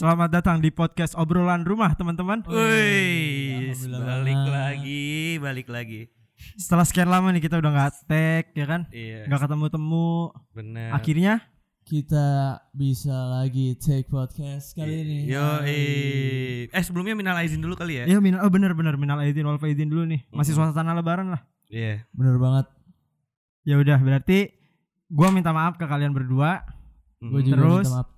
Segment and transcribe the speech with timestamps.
[0.00, 2.40] Selamat datang di podcast obrolan rumah teman-teman.
[2.48, 4.48] Wih, balik banget.
[4.48, 6.00] lagi, balik lagi.
[6.56, 10.32] Setelah sekian lama nih kita udah nggak tag ya kan, Iya, nggak ketemu-temu.
[10.56, 10.96] benar.
[10.96, 11.34] Akhirnya
[11.80, 15.18] Kita bisa lagi take podcast kali ini.
[15.26, 18.04] Yo, eh, eh sebelumnya minal aizin dulu kali ya.
[18.06, 20.22] ya minal oh bener bener minal aidin wal faizin dulu nih.
[20.30, 20.70] Masih Mm-mm.
[20.70, 21.42] suasana lebaran lah.
[21.66, 22.06] Iya.
[22.14, 22.70] Bener banget.
[23.66, 24.54] Ya udah berarti
[25.10, 26.62] gua minta maaf ke kalian berdua.
[27.18, 27.44] Gue Mm.
[27.44, 27.84] juga Terus?
[27.84, 28.08] minta maaf.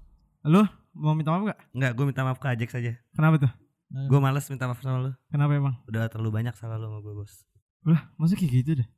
[0.44, 0.62] Lu
[0.92, 1.58] mau minta maaf gak?
[1.72, 2.92] Enggak, gue minta maaf ke Ajek saja.
[3.16, 3.52] Kenapa tuh?
[4.08, 5.12] Gue males minta maaf sama lu.
[5.28, 5.74] Kenapa emang?
[5.84, 7.32] Udah terlalu banyak salah lu sama gue, Bos.
[7.84, 8.88] Lah, masa kayak gitu deh?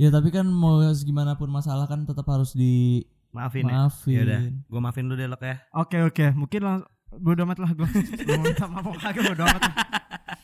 [0.00, 3.88] Ya tapi kan mau gimana pun masalah kan tetap harus di Maafin ya.
[3.88, 4.14] maafin.
[4.24, 4.40] Yaudah.
[4.68, 5.56] Gue maafin lu deh, Lok ya.
[5.72, 7.88] Oke oke, mungkin langsung bodo amat lah gue.
[8.28, 9.62] mau minta maaf kagak bodo amat.
[9.68, 9.74] lah.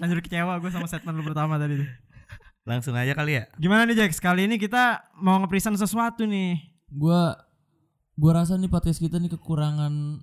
[0.01, 1.89] Lanjut kecewa gue sama statement lu pertama tadi tuh.
[2.69, 3.45] Langsung aja kali ya.
[3.57, 4.13] Gimana nih Jack?
[4.21, 6.61] Kali ini kita mau ngepresent sesuatu nih.
[6.93, 7.33] Gua
[8.13, 10.21] gua rasa nih podcast kita nih kekurangan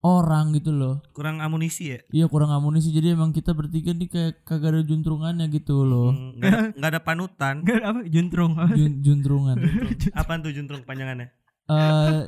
[0.00, 1.04] orang gitu loh.
[1.10, 1.98] Kurang amunisi ya.
[2.10, 6.10] Iya kurang amunisi jadi emang kita bertiga nih kayak kagak ada juntrungannya gitu loh.
[6.10, 7.54] Hmm, Nggak ada, nggak ada panutan.
[7.62, 8.52] Enggak apa juntrung.
[8.70, 9.56] Jun- juntrungan.
[10.18, 11.28] Apaan tuh juntrung panjangannya?
[11.66, 12.20] Eh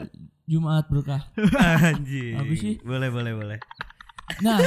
[0.44, 1.32] Jumat berkah.
[1.88, 2.36] Anjir.
[2.36, 2.76] Apa sih?
[2.82, 3.58] Boleh, boleh, boleh.
[4.40, 4.60] Nah,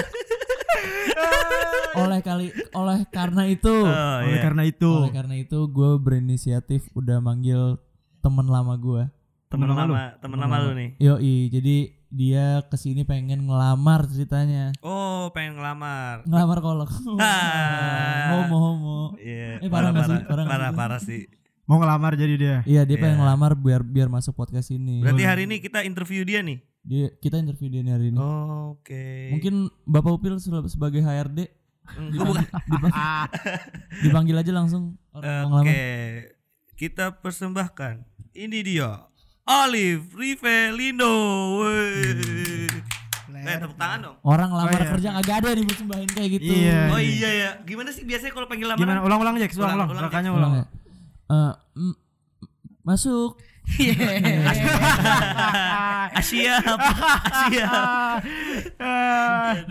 [1.95, 4.43] oleh kali oleh karena itu, Oh, Oleh iya.
[4.43, 7.79] karena itu oleh karena itu gue berinisiatif udah manggil
[8.19, 9.03] temen lama gue.
[9.47, 10.89] Temen Temen lama temen lama lu nih.
[10.99, 14.71] Yoi, jadi dia ke sini pengen ngelamar ceritanya.
[14.79, 16.23] Oh, pengen ngelamar.
[16.23, 16.91] Ngelamar kolok.
[18.31, 18.97] Homo homo.
[19.17, 19.99] Iya, Eh, parah sih?
[20.23, 20.77] parah, Parah parah, sih?
[20.77, 21.23] parah sih.
[21.65, 22.57] mau ngelamar jadi dia.
[22.63, 23.21] Iya, dia pengen Iya.
[23.21, 25.01] ngelamar biar biar masuk podcast ini.
[25.01, 26.61] Berarti hari ini kita interview dia nih.
[26.81, 28.17] Dia kita interview dia nih hari ini.
[28.17, 29.33] Oh, Oke.
[29.33, 31.49] Mungkin Bapak Upil sebagai HRD
[31.85, 32.45] Hmm, oh, bukan.
[32.65, 32.93] dipang-
[33.99, 35.69] dipanggil aja langsung orang mau Oke.
[35.69, 35.77] ngelamar.
[36.75, 37.95] Kita persembahkan.
[38.31, 39.05] Ini dia.
[39.45, 41.13] Olive Rivelino.
[41.61, 42.65] Woi.
[43.45, 44.17] Eh, tepuk tangan dong.
[44.25, 44.89] Orang lamar iya.
[44.89, 46.49] kerja kagak ada nih bersembahin kayak gitu.
[46.49, 46.79] Iya.
[46.89, 47.49] Oh iya ya.
[47.61, 48.81] Gimana sih biasanya kalau panggil lamaran?
[48.81, 48.99] Gimana?
[49.05, 50.09] Ulang-ulang Jack, Ulang, ulang-ulang.
[50.09, 50.53] ulang, Ulang ulang.
[50.57, 50.65] ya.
[51.29, 51.95] Eh, mm,
[52.81, 53.37] masuk.
[56.15, 56.57] Asia.
[57.29, 57.69] Asia.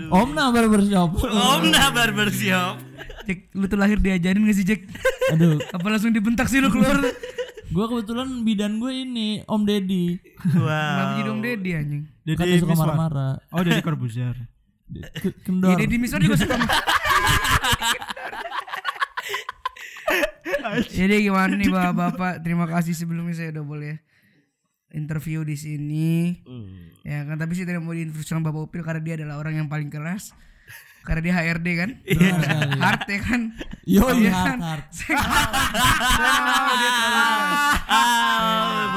[0.23, 1.11] Om nah barbershop.
[1.19, 2.79] Om nah barbershop.
[3.27, 4.87] Jack, lu tuh lahir diajarin gak sih Jack?
[5.35, 7.03] Aduh, Apa langsung dibentak sih lu keluar?
[7.71, 10.21] Gua kebetulan bidan gue ini Om Deddy.
[10.37, 11.17] Kenapa Wow.
[11.17, 12.03] jadi Om Deddy anjing?
[12.23, 13.35] Jadi Kan dia suka marah-marah.
[13.49, 14.37] Oh, jadi Corbuzier.
[15.15, 15.73] Ke- Kendor.
[15.73, 16.57] Ya Deddy Miswar juga suka
[20.87, 22.41] Jadi gimana nih bapak-bapak?
[22.41, 23.95] Terima kasih sebelumnya saya udah boleh
[24.91, 26.41] interview di sini.
[26.43, 26.93] Hmm.
[27.03, 29.69] Ya kan tapi sih tidak mau diinterview sama Bapak Upil karena dia adalah orang yang
[29.69, 30.33] paling keras.
[31.05, 31.91] Karena dia HRD kan.
[32.81, 33.41] Hard ya kan.
[33.85, 34.59] Yo, Iya hard kan?
[34.59, 34.85] hard.
[34.89, 35.17] Saya
[36.25, 37.63] nggak mau dia terlalu keras.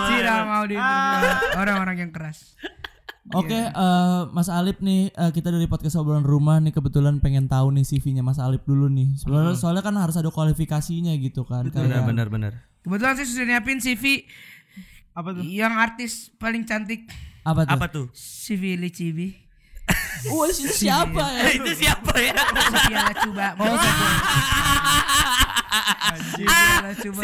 [0.08, 2.38] Tidak mau diinterview orang-orang yang keras.
[3.30, 3.72] Oke, eh,
[4.32, 8.24] Mas Alip nih eh, kita dari podcast obrolan rumah nih kebetulan pengen tahu nih CV-nya
[8.24, 9.20] Mas Alip dulu nih.
[9.20, 11.68] Soalnya, soalnya kan harus ada kualifikasinya gitu kan.
[11.68, 12.52] Benar, Kayak benar, benar.
[12.80, 14.24] Kebetulan saya sudah nyiapin CV
[15.12, 15.44] Apa tuh?
[15.44, 17.12] yang artis paling cantik
[17.44, 17.74] apa tuh?
[17.76, 18.06] Apa tuh?
[18.16, 19.36] CV Licibi.
[20.28, 21.44] Wah, itu siapa ya?
[21.56, 22.36] Itu siapa ya?
[22.68, 23.48] Sophia Lacuba.
[23.58, 23.78] Oh,
[26.18, 27.22] Sophia Lacuba.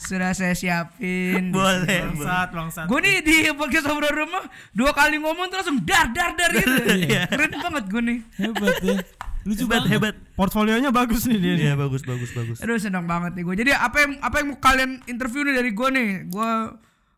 [0.00, 1.54] Sudah saya siapin.
[1.54, 1.86] Boleh.
[1.86, 2.00] boleh.
[2.18, 2.86] Bangsat, bangsat.
[2.90, 4.42] Gue nih di podcast obrolan rumah
[4.74, 6.82] dua kali ngomong tuh langsung dar dar dar gitu.
[7.30, 8.18] Keren banget gue nih.
[8.42, 8.96] Hebat ya.
[9.40, 9.90] Lucu Hebat, banget.
[9.94, 10.14] hebat.
[10.36, 11.54] Portfolionya bagus nih dia.
[11.56, 12.58] Iya, bagus, bagus, bagus.
[12.60, 13.54] Aduh senang banget nih gue.
[13.62, 16.08] Jadi apa yang apa yang mau kalian interview nih dari gue nih?
[16.28, 16.50] Gue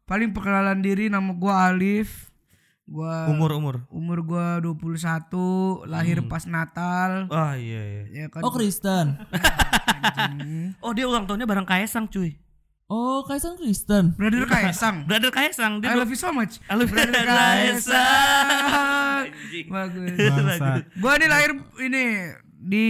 [0.04, 2.31] paling perkenalan diri nama gue Alif.
[2.92, 3.75] Gue Umur, umur.
[3.88, 7.25] umur gue 21, lahir pas Natal.
[7.32, 8.03] Oh iya, iya.
[8.12, 8.44] Ya kan.
[8.44, 9.16] Oh, Kristen.
[10.20, 10.76] anjing.
[10.84, 12.36] Oh dia ulang tahunnya bareng Kaisang cuy.
[12.92, 14.12] Oh, Kaisang Kristen.
[14.12, 15.04] Brother Kaisang.
[15.08, 16.60] Brother Kaisang dia I love you so much.
[16.69, 19.25] Halo Brother Kaisang.
[19.72, 20.12] Bagus.
[20.12, 20.84] Bangsat.
[21.00, 21.50] Gua nih lahir
[21.81, 22.05] ini
[22.52, 22.87] di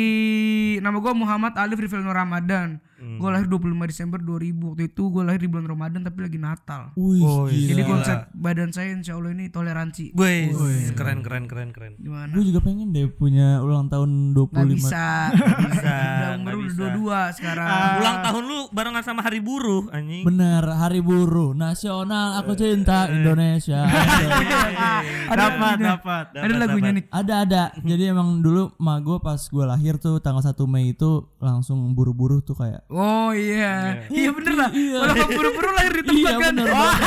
[0.82, 2.82] nama gua Muhammad Alif Rivelno Ramadan.
[3.02, 3.18] Hmm.
[3.18, 4.62] Gua lahir 25 Desember 2000.
[4.64, 6.94] Waktu itu gua lahir di bulan Ramadan tapi lagi Natal.
[6.94, 7.74] Wih, Oh, iya.
[7.74, 10.14] Jadi konsep badan saya insya Allah ini toleransi.
[10.14, 10.54] Wih,
[10.94, 11.98] keren keren keren keren.
[11.98, 12.30] Gimana?
[12.30, 14.54] Gue juga pengen deh punya ulang tahun 25.
[14.54, 15.06] Nggak bisa.
[15.32, 15.82] Nggak bisa.
[15.82, 16.78] Udah umur nggak udah bisa.
[16.78, 17.68] dua dua sekarang.
[17.98, 20.22] Ulang tahun lu barengan sama Hari Buruh anjing.
[20.22, 23.82] Benar, Hari Buruh Nasional Aku Cinta Indonesia.
[25.32, 26.24] Dapat, dapat.
[26.36, 27.04] Ada lagunya nih.
[27.08, 27.62] ada ada.
[27.80, 32.38] Jadi emang dulu emak gue pas gue lahir tuh tanggal 1 Mei itu langsung buru-buru
[32.38, 34.04] tuh kayak Oh iya.
[34.12, 34.70] Iya bener lah.
[34.70, 34.96] Iya.
[35.00, 36.52] Kalau kamu buru-buru lahir di tempat Iya kan.
[36.52, 37.00] bener banget.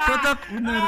[0.00, 0.82] Tetap bener.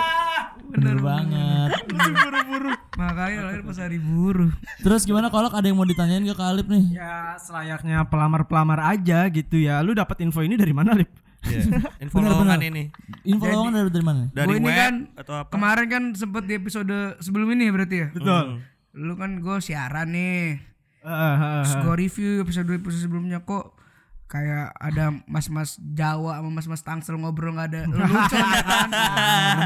[0.73, 1.70] Bener banget.
[1.88, 2.70] Buru-buru.
[2.93, 4.53] Makanya lahir pas hari buruh.
[4.85, 6.85] Terus gimana kolok ada yang mau ditanyain ke Kak Alip nih?
[6.93, 9.81] Ya selayaknya pelamar-pelamar aja gitu ya.
[9.81, 11.09] Lu dapat info ini dari mana, Lip?
[11.43, 11.82] Iya.
[12.06, 12.70] Info Benar, lowongan benar.
[12.70, 12.85] ini.
[13.26, 14.23] Info lowongan dari, dari mana?
[14.31, 15.50] Dari Gua ini web kan atau apa?
[15.50, 18.09] Kemarin kan sempet di episode sebelum ini ya berarti ya.
[18.14, 18.44] Betul.
[18.94, 20.62] Lu kan gue siaran nih.
[21.03, 21.81] Eh, eh, eh, Terus eh.
[21.82, 23.75] gue review episode episode sebelumnya kok
[24.32, 28.88] kayak ada mas-mas Jawa sama mas-mas Tangsel ngobrol nggak ada lucu ya kan.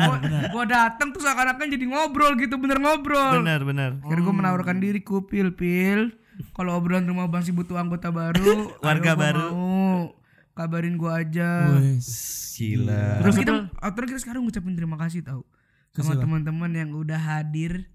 [0.02, 0.16] Gua,
[0.50, 3.46] gua datang tuh seakan-akan jadi ngobrol gitu bener ngobrol.
[3.46, 3.90] Benar, benar.
[4.02, 6.10] Akhirnya gue menawarkan diri ku pil pil.
[6.52, 9.46] Kalau obrolan rumah bang sih butuh anggota baru, Warga baru.
[9.54, 10.12] mau.
[10.56, 11.78] Kabarin gua aja.
[11.78, 12.08] Wes.
[12.56, 13.22] Gila.
[13.22, 15.44] Terus kita, akhirnya kita sekarang ngucapin terima kasih tahu
[15.92, 17.88] sama teman-teman yang udah hadir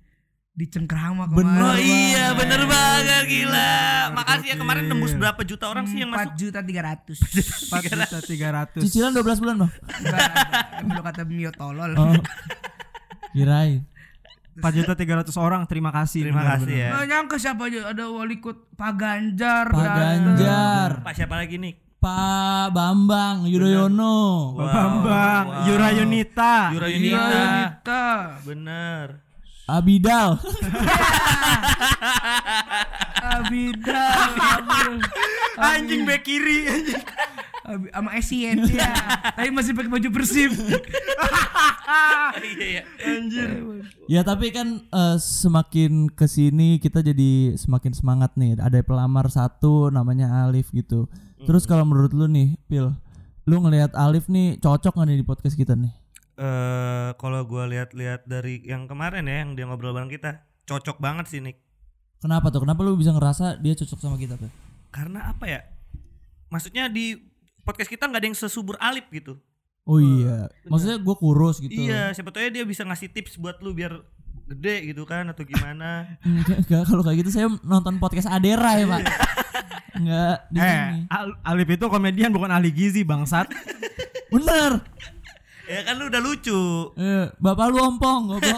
[0.52, 1.64] di Cengkrama kemarin.
[1.64, 3.72] Oh iya, bener banget gila.
[4.12, 6.28] Makasih ya kemarin nembus berapa juta orang sih yang masuk?
[6.28, 7.18] Empat juta tiga ratus.
[7.72, 8.84] 4 juta 300.
[8.84, 9.72] Cicilan 12 bulan, Bang.
[10.92, 11.96] Kalau kata Mio tolol.
[11.96, 12.12] Oh.
[13.32, 13.88] Kirain.
[14.60, 15.64] 4 juta 300 orang.
[15.72, 16.28] Terima kasih.
[16.28, 16.90] Terima benar, kasih ya.
[16.92, 19.66] Nggak nyangka siapa aja ada wali kota Pak Ganjar.
[19.72, 19.88] Pak.
[19.88, 21.74] Ganjar, Pak siapa lagi nih?
[22.02, 24.20] Pak Bambang Wow, Yudhoyono.
[24.58, 25.66] Bambang, wow.
[25.70, 26.74] Yura Yunita.
[26.76, 27.30] Yura Iya, Yunita.
[27.40, 28.04] Yunita.
[28.44, 29.31] Bener.
[29.72, 30.36] Abidal.
[33.22, 34.08] Abida.
[35.56, 37.04] Anjing bek kiri anjing.
[37.72, 38.92] Sama Essien ya.
[39.38, 40.52] Tapi masih pakai baju persib.
[42.42, 42.84] Iya, iya.
[44.12, 48.60] Ya tapi kan eh, semakin ke sini kita jadi semakin semangat nih.
[48.60, 51.08] Ada pelamar satu namanya Alif gitu.
[51.42, 52.92] Terus kalau menurut lu nih, Pil,
[53.50, 56.01] lu ngelihat Alif nih cocok gak nih di podcast kita nih?
[56.42, 61.30] Eh kalau gua lihat-lihat dari yang kemarin ya yang dia ngobrol bareng kita, cocok banget
[61.30, 61.62] sih Nick.
[62.18, 62.66] Kenapa tuh?
[62.66, 64.50] Kenapa lu bisa ngerasa dia cocok sama kita, Pil?
[64.90, 65.62] Karena apa ya?
[66.50, 67.14] Maksudnya di
[67.62, 69.38] podcast kita nggak ada yang sesubur Alip gitu.
[69.82, 71.74] Oh iya, maksudnya gue kurus gitu.
[71.74, 73.98] Iya, siapa tahu ya dia bisa ngasih tips buat lu biar
[74.46, 76.06] gede gitu kan atau gimana.
[76.26, 79.02] Enggak, enggak, kalau kayak gitu saya nonton podcast Adera ya, Pak.
[79.98, 80.78] Enggak di sini.
[80.78, 83.50] Eh, Al- Alif itu komedian bukan ahli gizi bangsat.
[84.30, 84.86] Bener.
[85.72, 86.60] Ya kan lu udah lucu.
[86.94, 88.58] Eh, bapak lu ompong, goblok.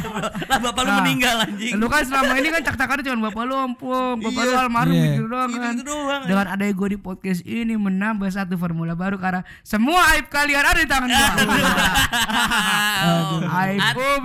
[0.50, 1.72] lah bapak lu Nah, meninggal anjing.
[1.74, 4.60] Lu kan selama ini kan cak-cakannya cuma bapak lu ompong, bapak lu Iya.
[4.62, 5.04] almarhum Iya.
[5.10, 5.72] gitu doang kan.
[5.74, 6.20] itu doang.
[6.22, 10.76] Dengan adanya gue di podcast ini menambah satu formula baru karena semua aib kalian ada
[10.76, 11.26] di tangan gue.
[13.58, 14.22] aib aib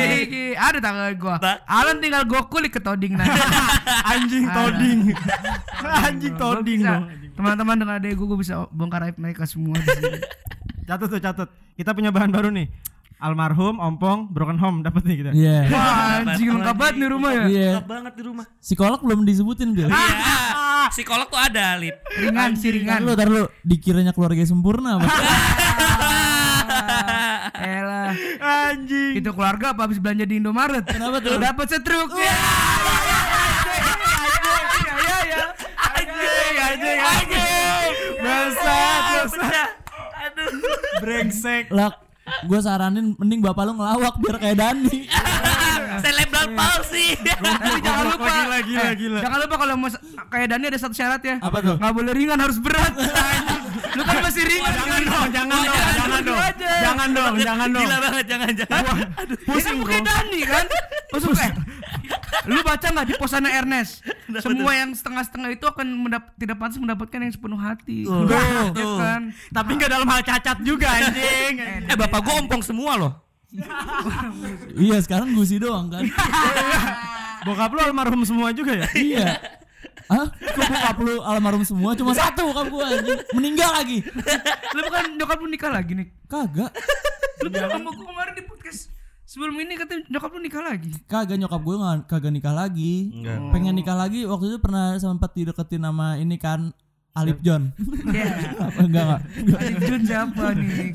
[0.00, 1.34] Diki, ada di tangan gue.
[1.66, 3.36] Alan tinggal gue kulik ke toding nanti.
[4.06, 4.98] Anjing toding.
[5.82, 6.80] Anjing toding.
[7.30, 10.18] Teman-teman dengan adanya gue, gue bisa bongkar aib mereka semua di sini.
[10.90, 11.48] Catat tuh catat.
[11.78, 12.66] Kita punya bahan baru nih.
[13.22, 15.30] Almarhum, ompong, broken home dapat nih kita.
[15.30, 15.70] Iya.
[15.70, 17.44] Wah anjing lengkap banget nih rumah ya.
[17.46, 17.70] Iya.
[17.78, 18.46] Lengkap banget di rumah.
[18.58, 19.86] Psikolog belum disebutin, Bil.
[19.86, 20.90] Iya.
[20.96, 21.94] Psikolog tuh ada, Lip.
[22.18, 23.06] Ringan sih ringan.
[23.06, 23.46] lu, tar lu.
[23.62, 25.06] Dikiranya keluarga sempurna apa?
[27.54, 28.10] Elah.
[28.42, 29.22] Anjing.
[29.22, 30.82] Itu keluarga apa habis belanja di Indomaret?
[30.90, 31.38] Kenapa tuh?
[31.38, 32.10] Dapat setruk.
[32.18, 32.34] Ya.
[34.74, 35.44] Ya ya ya.
[35.86, 37.90] Anjing, anjing, anjing.
[38.18, 39.02] Bangsat,
[39.38, 39.79] bangsat.
[41.02, 41.64] Brengsek.
[41.72, 41.90] Lah,
[42.46, 44.98] gue saranin mending bapak lu ngelawak biar kayak Dani.
[46.00, 47.18] Cerebral palsy.
[47.18, 48.30] Tapi jangan lupa.
[48.30, 49.20] Gila, gila, eh, gila.
[49.20, 49.88] Jangan lupa kalau mau
[50.30, 51.36] kayak Dani ada satu syarat ya.
[51.42, 51.76] Apa tuh?
[51.76, 52.94] Nggak boleh ringan harus berat.
[53.98, 54.72] Lu kan masih ringan.
[54.72, 56.38] Jangan dong, jangan dong, jangan dong.
[56.60, 57.82] Jangan dong, jangan dong.
[57.82, 58.82] Gila banget, jangan jangan.
[59.48, 59.90] Pusing bro.
[59.90, 60.66] Kayak Dani kan.
[61.10, 61.50] Masuk eh.
[62.48, 64.04] Lu baca nggak di posana Ernest?
[64.44, 68.06] Semua yang setengah-setengah itu akan mendap tidak pantas mendapatkan yang sepenuh hati.
[68.06, 68.26] Tuh.
[68.26, 69.22] Ya kan?
[69.52, 71.54] Tapi nggak dalam hal cacat juga anjing.
[71.90, 73.12] Eh bapak gua ompong semua loh.
[74.78, 76.06] iya, sekarang gusi doang kan.
[77.42, 78.86] Bokap lu almarhum semua juga ya?
[78.94, 79.26] iya.
[80.06, 80.26] Hah?
[80.30, 81.98] Kok bokap lu almarhum semua?
[81.98, 83.18] Cuma satu bokap gua anjing.
[83.34, 83.98] Meninggal lagi.
[84.76, 86.08] Lu bukan nyokap lu nikah lagi nih.
[86.30, 86.70] Kagak.
[87.42, 88.99] Lu bilang sama gua kemarin di podcast
[89.30, 90.90] sebelum ini katanya nyokap lu nikah lagi.
[91.06, 93.14] Kagak nyokap gue nggak kagak nikah lagi.
[93.14, 93.38] Enggak.
[93.54, 96.74] Pengen nikah lagi waktu itu pernah sempat dideketin sama ini kan
[97.14, 97.70] Alip John.
[98.10, 98.58] Iya.
[98.58, 99.22] Apa, enggak enggak.
[99.54, 100.86] Ali Jun siapa nih?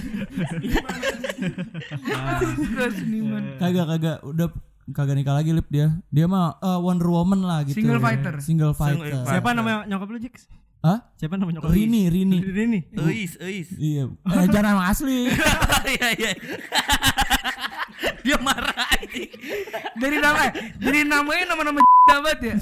[2.91, 3.43] Seniman.
[3.55, 4.47] Kagak kagak udah
[4.91, 5.95] kagak nikah lagi Lip dia.
[6.11, 7.79] Dia mah eh, Wonder Woman lah gitu.
[7.79, 8.35] Single fighter.
[8.43, 9.15] Single fighter.
[9.15, 10.51] Single Siapa nama nyokap lu, Jix?
[10.85, 11.01] Hah?
[11.17, 11.73] Siapa nama nyokap?
[11.73, 12.37] Rini, Rini.
[12.45, 12.79] Rini.
[13.09, 13.73] Eis, eis.
[13.73, 14.05] Iya.
[14.21, 15.33] Eh, jangan nama asli.
[15.97, 16.31] Iya iya.
[18.25, 19.29] Dia marah anjing.
[19.97, 21.81] Dari nama dari namanya nama-nama
[22.13, 22.55] banget ya.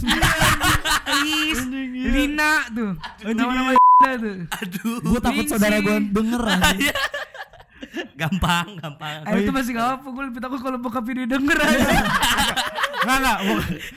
[1.23, 1.59] Is,
[2.07, 2.95] Lina tuh.
[3.27, 3.75] Nama-nama
[4.23, 4.35] tuh.
[4.47, 4.95] Aduh.
[5.03, 6.95] gue takut saudara gue denger anjing.
[8.23, 9.27] Gampang, gampang.
[9.27, 11.87] Eh, itu masih gak apa, gue lebih takut kalau bokap ini denger aja.
[13.03, 13.37] Enggak enggak,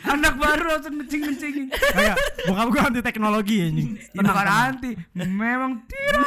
[0.02, 1.66] Anak baru langsung ngecing-ngecingin.
[1.70, 2.16] enggak.
[2.50, 3.90] Bokap gua anti teknologi anjing.
[3.94, 6.26] Ini bukan anti, memang tidak.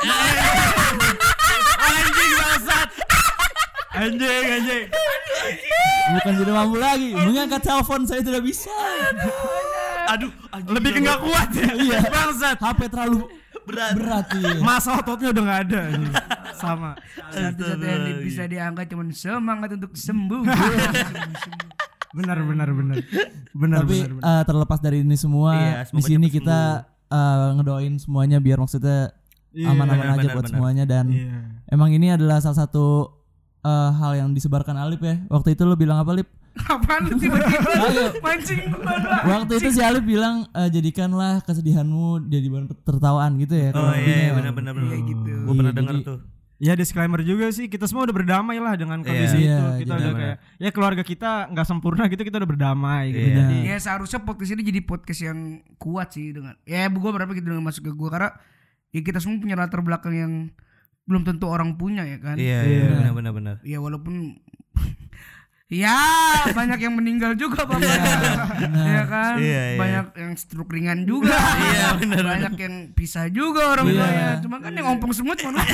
[1.79, 2.89] Anjing bangsat.
[3.89, 4.85] Anjing, anjing.
[6.15, 7.09] Bukan tidak mampu lagi.
[7.19, 8.71] Mengangkat telepon saya tidak bisa.
[10.15, 10.71] Aduh, anjing.
[10.71, 11.69] Lebih ke enggak kuat ya.
[11.75, 11.99] Iya.
[12.07, 12.57] Bangsat.
[12.63, 13.27] HP terlalu
[13.67, 13.93] berat.
[13.93, 14.57] berat iya.
[14.63, 15.81] Masa ototnya udah nggak ada.
[16.59, 16.91] Sama.
[17.29, 20.43] Satu-satu yang di- bisa diangkat cuma semangat untuk sembuh.
[22.11, 22.95] Benar benar benar.
[23.51, 24.11] Benar Tapi benar.
[24.15, 24.33] benar.
[24.33, 26.59] eh, terlepas dari ini semua, Iya, di sini kita
[27.07, 29.13] eh, ngedoain semuanya biar maksudnya
[29.49, 30.51] Iya, aman-aman benar, aja benar, buat benar.
[30.51, 31.37] semuanya dan Iya.
[31.67, 33.13] emang ini adalah salah satu
[33.59, 35.21] eh, hal yang disebarkan Alip ya.
[35.27, 36.29] Waktu itu lu bilang apa Lip?
[36.59, 37.71] Apaan lu tiba-tiba
[38.25, 38.97] mancing gua?
[39.29, 43.69] Waktu itu si Alip bilang eh, jadikanlah kesedihanmu jadi bahan tertawaan gitu ya.
[43.71, 44.49] Oh iya ya.
[44.49, 44.73] benar.
[44.73, 45.33] Iya, gitu.
[45.45, 46.19] Gue pernah Iya, denger jadi- tuh.
[46.59, 49.47] Ya disclaimer juga sih kita semua udah berdamai lah dengan kondisi itu.
[49.47, 53.27] Iya, kita udah kayak ya keluarga kita nggak sempurna gitu kita udah berdamai gitu.
[53.31, 53.35] Iya.
[53.39, 55.39] Jadi Ya seharusnya podcast ini jadi podcast yang
[55.79, 58.35] kuat sih dengan ya gue berapa gitu dengan masuk ke gue karena
[58.91, 60.33] ya kita semua punya latar belakang yang
[61.07, 62.35] belum tentu orang punya ya kan.
[62.35, 62.75] Iya Iya.
[62.75, 63.55] iya benar benar benar.
[63.63, 64.43] Ya walaupun
[65.69, 66.01] ya
[66.49, 67.77] banyak yang meninggal juga bang
[68.89, 69.77] ya kan Iya, iya.
[69.77, 74.01] banyak yang stroke ringan juga Iya, benar, banyak yang pisah juga orang Iya.
[74.01, 75.61] tuanya cuma kan yang ompong semut cuma.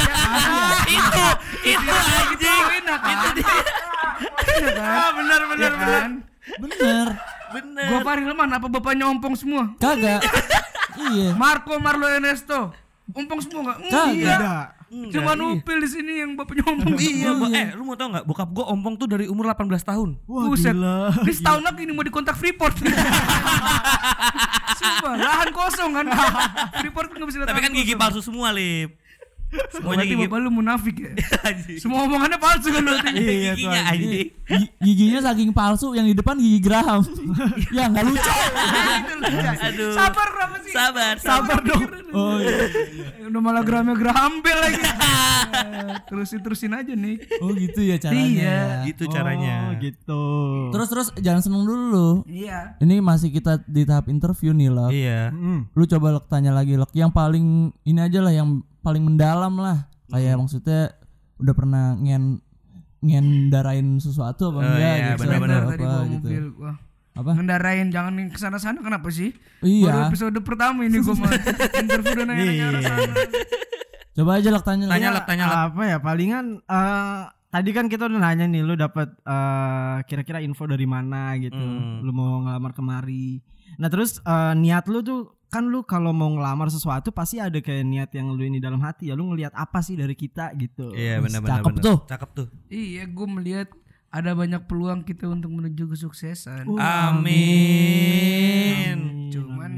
[0.00, 0.82] Ya kan?
[0.90, 1.26] Itu
[1.62, 1.94] itu
[2.34, 3.16] Gitu, enak kan?
[4.50, 5.10] Iya kan?
[5.14, 6.10] benar benar Ya kan?
[6.58, 7.06] Bener.
[7.50, 7.86] benar.
[7.86, 9.70] Gua Farilman apa bapaknya ompong semua?
[9.78, 10.18] Kagak.
[11.10, 11.30] iya.
[11.34, 12.74] Marco Marlo Ernesto.
[13.10, 13.78] Ompong semua enggak?
[13.86, 14.79] Kagak.
[14.90, 15.22] Enggak.
[15.22, 16.98] Cuma Upil di sini yang bapaknya ompong.
[16.98, 17.46] Iya, Bo.
[17.46, 18.26] eh lu mau tau nggak?
[18.26, 20.18] Bokap gue ompong tuh dari umur 18 tahun.
[20.26, 20.74] wah Buset.
[20.74, 21.14] gila.
[21.22, 22.74] Ini setahun lagi ini mau dikontak Freeport.
[24.82, 26.06] Sumpah, lahan kosong kan.
[26.82, 28.98] Freeport kan nggak bisa Tapi kan gigi palsu semua, Lip.
[29.50, 31.10] Semuanya Berarti gigi bapak lu munafik ya.
[31.82, 33.10] Semua omongannya palsu kan berarti.
[33.12, 34.06] Iya, giginya anjing.
[34.06, 34.28] anjing.
[34.46, 37.02] Gi- Giginya saking palsu yang di depan gigi Graham.
[37.76, 38.30] ya nggak lucu.
[39.66, 39.92] Aduh.
[39.92, 40.72] Sabar kenapa sih?
[40.72, 41.82] Sabar, Sabar dong.
[42.10, 42.56] Oh iya.
[43.18, 44.82] Eh, Udah malah gramnya gerambel lagi.
[44.82, 47.18] Eh, terusin terusin aja nih.
[47.38, 48.22] Oh gitu ya caranya.
[48.22, 48.54] Iya.
[48.54, 48.84] ya.
[48.86, 49.54] Gitu caranya.
[49.66, 50.22] Oh, gitu.
[50.70, 52.22] Terus terus jangan seneng dulu.
[52.26, 52.78] Iya.
[52.78, 54.90] Ini masih kita di tahap interview nih loh.
[54.90, 55.34] Iya.
[55.74, 56.90] Lu coba Lek, tanya lagi Lek.
[56.92, 57.46] Yang paling
[57.82, 59.86] ini aja lah yang paling mendalam lah.
[60.06, 60.40] Kayak Hmm.
[60.40, 60.80] maksudnya
[61.36, 62.40] udah pernah ngen
[63.00, 65.20] ngendarain sesuatu apa Oh, enggak iya, gitu.
[65.20, 65.56] benar-benar.
[65.58, 66.14] atau tadi apa gua gitu.
[66.20, 66.72] mobil gua.
[67.10, 67.30] Apa?
[67.32, 69.30] Ngendarain jangan ke sana-sana kenapa sih?
[69.58, 70.08] Baru Iya.
[70.08, 71.28] episode pertama ini gua mau
[71.82, 73.12] interview dan nanya-nanya arah sana.
[74.10, 74.84] Coba aja Lek tanya.
[74.86, 75.56] Tanya Lek, tanya Lek.
[75.66, 80.64] Apa ya palingan eh tadi kan kita udah nanya nih lu dapat eh, kira-kira info
[80.64, 81.56] dari mana gitu.
[81.56, 82.04] Hmm.
[82.04, 83.40] Lu mau ngelamar kemari.
[83.76, 87.82] Nah, terus eh, niat lu tuh kan lu kalau mau ngelamar sesuatu pasti ada kayak
[87.82, 90.94] niat yang lu ini dalam hati ya lu ngelihat apa sih dari kita gitu.
[90.94, 91.58] Iya, benar benar.
[91.58, 91.96] cakep tuh.
[92.06, 92.46] Cakep tuh.
[92.68, 93.66] Iya, gua melihat
[94.08, 96.70] ada banyak peluang kita untuk menuju kesuksesan.
[97.80, 99.30] Amin.
[99.30, 99.72] Cuman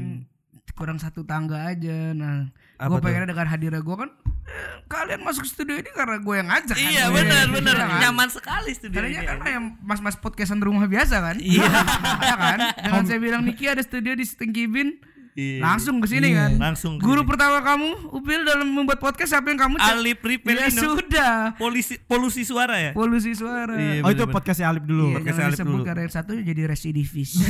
[0.73, 2.13] kurang satu tangga aja.
[2.13, 4.09] Nah, gue pengen dengan hadirnya gue kan
[4.43, 6.75] eh, kalian masuk studio ini karena gue yang ngajak.
[6.75, 6.81] kan.
[6.83, 7.75] Iya, benar Iya benar.
[7.77, 7.99] kan?
[8.01, 9.29] Nyaman sekali studio Tadinya ini.
[9.29, 11.37] kan yang mas-mas podcastan di rumah biasa kan?
[11.37, 11.65] Iya.
[12.29, 12.59] ya kan?
[12.75, 15.12] Dengan saya bilang Niki ada studio di Stinky Bin, Iya.
[15.35, 16.37] Langsung ke sini Iya.
[16.45, 16.51] kan.
[16.61, 17.29] Langsung Guru sini.
[17.29, 19.93] pertama kamu Upil dalam membuat podcast siapa yang kamu cek?
[19.93, 20.79] Alip Ya Ripelino.
[20.79, 21.33] sudah.
[21.55, 22.91] Polisi polusi suara ya?
[22.91, 23.73] Polusi suara.
[23.73, 25.09] Iya, Oh itu podcastnya Alip dulu.
[25.09, 25.83] Iya, podcast Alip disebut dulu.
[25.99, 27.31] yang satu jadi residivis.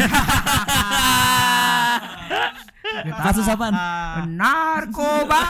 [3.03, 3.73] Kasus apaan?
[4.29, 5.41] narkoba,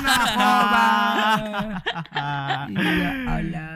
[0.00, 0.86] narkoba.
[2.74, 3.70] Iya Allah.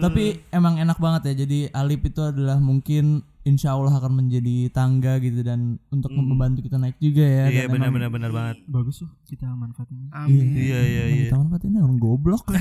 [0.00, 1.46] Tapi emang enak banget ya.
[1.46, 6.80] Jadi Alip itu adalah mungkin insya Allah akan menjadi tangga gitu dan untuk membantu kita
[6.80, 7.44] naik juga ya.
[7.52, 8.64] Iya benar benar benar banget.
[8.64, 10.08] Bagus tuh kita manfaatin.
[10.16, 10.56] Amin.
[10.56, 11.24] Iya iya Emang iya.
[11.28, 12.44] Kita manfaatin orang goblok.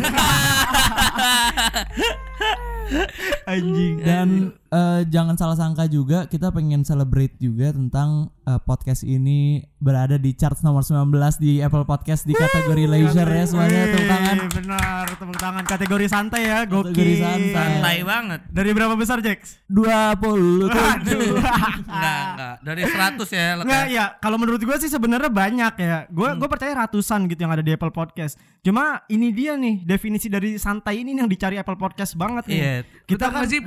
[3.44, 4.00] Anjing.
[4.00, 4.30] Dan
[4.72, 10.32] eh, jangan salah sangka juga kita pengen celebrate juga tentang eh, podcast ini berada di
[10.32, 11.12] chart nomor 19
[11.44, 14.38] di Apple Podcast di kategori leisure ya semuanya tepuk tangan.
[14.48, 16.96] Benar, tepuk tangan kategori santai ya, gokil.
[16.96, 17.54] Kategori santai.
[17.54, 18.40] Santai banget.
[18.48, 19.60] Dari berapa besar, Jax?
[19.68, 21.36] 20 Aduh.
[21.94, 22.56] Enggak enggak.
[22.64, 23.48] Dari 100 ya.
[23.60, 24.06] Enggak ya.
[24.24, 25.98] kalau menurut gue sih sebenarnya banyak ya.
[26.08, 28.40] Gue gue percaya ratusan gitu yang ada di Apple Podcast.
[28.64, 32.60] Cuma ini dia nih definisi dari santai ini yang dicari Apple Podcast banget nih.
[32.74, 32.84] Iya.
[33.06, 33.62] Kita kan sih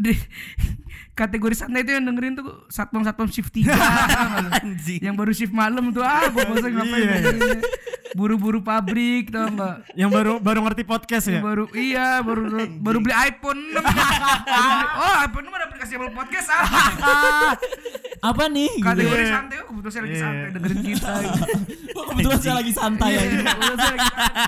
[0.00, 0.12] di
[1.14, 3.70] kategori santai itu yang dengerin tuh satpam satpam shift 3
[4.58, 4.98] Anjing.
[5.00, 7.62] yang baru shift malam tuh ah gue bosan ngapain Iya.
[8.12, 11.38] buru-buru pabrik tau enggak yang baru baru ngerti podcast ya.
[11.38, 12.46] baru iya baru
[12.78, 13.78] baru beli iPhone 6
[15.02, 16.66] oh iPhone 6 ada aplikasi Apple Podcast ah
[18.24, 18.70] Apa nih?
[18.72, 18.82] Gitu.
[18.82, 21.12] kategori santai oh kebetulan saya lagi santai dengerin kita
[22.04, 23.36] Kebetulan saya lagi santai Iya, aja.
[23.44, 24.42] kebetulan saya lagi santai.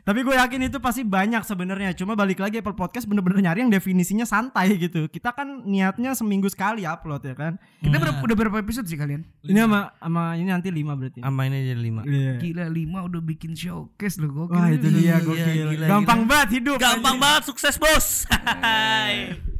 [0.00, 1.90] Tapi gue yakin itu pasti banyak sebenarnya.
[1.92, 5.06] Cuma balik lagi Apple Podcast bener-bener nyari yang definisinya santai gitu.
[5.10, 7.58] Kita kan niatnya seminggu sekali upload ya kan.
[7.78, 11.18] kita berapa, udah berapa episode sih kalian Ini sama sama ini nanti 5 berarti.
[11.18, 12.02] Sama ini jadi 5.
[12.04, 12.32] Iya.
[12.38, 15.66] gila lima udah bikin showcase loh gokil Wah itu dia Iya, gokil.
[15.74, 16.30] gila, Gampang gila.
[16.30, 16.78] banget hidup.
[16.78, 18.06] Gampang banget sukses, Bos.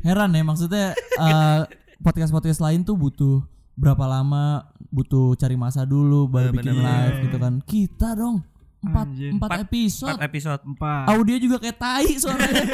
[0.00, 1.60] Heran ya maksudnya eh,
[1.98, 7.10] podcast-podcast lain tuh butuh berapa lama butuh cari masa dulu baru Bener, bikin bener, live
[7.10, 7.24] bener.
[7.24, 7.54] gitu kan.
[7.60, 8.36] Kita dong
[8.80, 9.30] empat Anjir.
[9.30, 10.08] empat Empat- episode.
[10.10, 10.60] Empat episode.
[10.64, 11.04] Empat.
[11.10, 12.64] Audio juga kayak tai suaranya.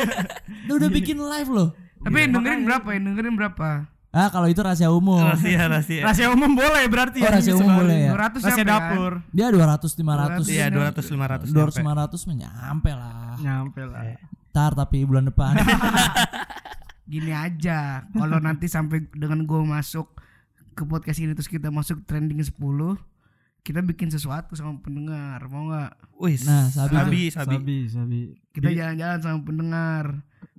[0.62, 1.68] Dia udah bikin live loh.
[2.03, 2.99] Tapi yang dengerin berapa ya?
[3.00, 3.69] Dengerin berapa?
[4.11, 5.21] Ah kalau itu rahasia umum.
[5.21, 6.00] Rahasia, rahasia.
[6.00, 7.31] Rahasia umum boleh berarti Oh, ya.
[7.31, 8.12] rahasia umum boleh ya.
[8.17, 8.67] 200 Rahasia kan?
[8.67, 9.12] dapur.
[9.29, 10.49] Dia 200 500.
[10.49, 11.53] Iya, 200 500.
[11.53, 13.37] 200 500 mah nyampe lah.
[13.37, 14.03] Nyampe lah.
[14.50, 15.53] Ntar tapi bulan depan.
[17.07, 20.11] Gini aja, kalau nanti sampai dengan gue masuk
[20.73, 22.50] ke podcast ini terus kita masuk trending 10
[23.62, 27.55] kita bikin sesuatu sama pendengar mau nggak Wih, Nah, sabi sabi, sabi.
[27.57, 28.21] Sabi, sabi.
[28.50, 30.05] kita jalan-jalan sama pendengar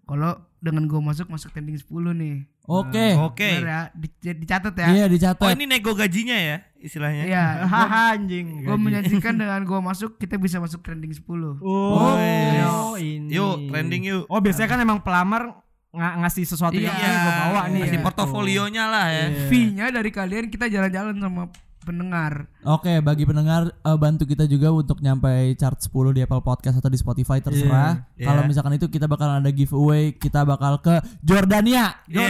[0.07, 3.15] kalau dengan gue masuk masuk trending 10 nih Oke.
[3.17, 3.47] Oke.
[3.59, 5.51] Bener ya Di- dicatat ya Iya Oh, dicatat.
[5.53, 7.23] ini nego gajinya ya istilahnya.
[7.23, 8.63] iya Hahaha anjing.
[8.63, 11.23] gue menyajikan dengan gue masuk kita bisa masuk trending 10
[11.61, 12.95] Oh, Ayo.
[12.97, 13.29] ini.
[13.29, 14.23] Yuk, trending yuk.
[14.25, 15.51] Oh, biasanya kan emang pelamar
[15.89, 17.05] ng- ngasih sesuatu yang Iya.
[17.05, 17.81] ini gua bawa nih.
[17.81, 18.03] Masih gitu.
[18.03, 19.25] portofolionya lah ya.
[19.47, 21.47] fee-nya dari kalian kita jalan-jalan sama
[21.88, 26.75] pendengar Oke, bagi pendengar eh, bantu kita juga untuk nyampe chart 10 di Apple Podcast
[26.75, 28.03] atau di Spotify terserah.
[28.13, 28.27] Iya.
[28.27, 28.50] Kalau Iya.
[28.51, 31.96] misalkan itu kita bakal ada giveaway, kita bakal ke Jordania.
[32.06, 32.27] Yeah,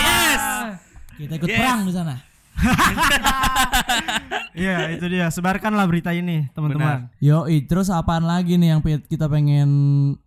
[0.00, 0.42] yes.
[1.14, 1.58] Kita ikut Yes.
[1.58, 2.14] perang di sana.
[4.52, 5.30] Iya, itu dia.
[5.30, 7.06] Sebarkanlah berita ini, teman-teman.
[7.22, 9.70] Yoi, terus apaan lagi nih yang kita pengen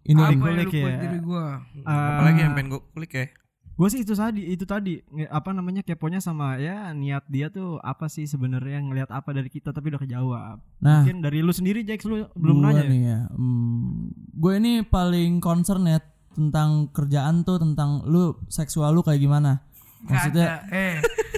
[0.01, 0.87] ini apa yang kulik ya.
[0.97, 1.45] diri gue
[1.83, 3.25] Apalagi yang pengen gue klik ya.
[3.71, 4.99] Gue sih itu tadi, itu tadi
[5.31, 9.73] apa namanya keponya sama ya niat dia tuh apa sih sebenarnya ngelihat apa dari kita
[9.73, 10.57] tapi udah kejawab.
[10.83, 12.83] Nah, Mungkin dari lu sendiri Jax lu belum gua nanya.
[12.83, 12.89] ya?
[12.91, 13.19] nih ya.
[13.33, 15.97] Hmm, gue ini paling concern ya
[16.31, 19.65] tentang kerjaan tuh tentang lu seksual lu kayak gimana?
[20.01, 20.73] Maksudnya Gak ada.
[20.73, 20.95] eh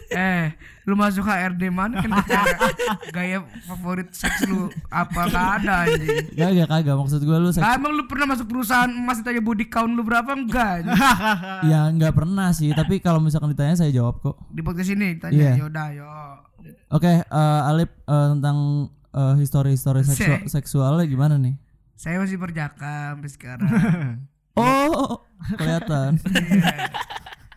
[0.10, 0.44] eh
[0.84, 2.56] lu masuk HRD mana kan gaya,
[3.10, 7.76] gaya favorit seks lu apa gak ada anjing kagak kagak maksud gue lu seks Lah,
[7.76, 10.84] emang lu pernah masuk perusahaan masih tanya body count lu berapa enggak
[11.72, 14.36] ya nggak pernah sih, tapi kalau misalkan ditanya saya jawab kok.
[14.48, 15.52] di podcast ini tanya Iya.
[15.58, 16.08] yaudah yo
[16.90, 17.24] Oke, eh,
[17.66, 18.58] Alip eh, tentang
[19.10, 20.52] eh, histori-histori seksual, Sek.
[20.54, 21.56] seksualnya gimana nih?
[21.94, 23.70] saya masih perjaka sampai sekarang
[24.54, 25.24] Oh,
[25.54, 26.20] kelihatan.
[26.30, 26.86] Iya.